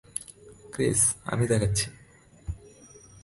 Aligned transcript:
Chris, 0.73 1.01
আমি 1.25 1.45
দেখাচ্ছি। 1.47 1.85